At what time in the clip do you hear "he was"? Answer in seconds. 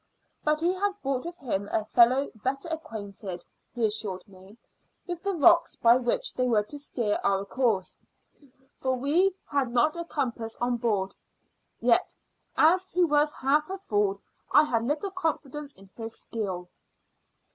12.87-13.31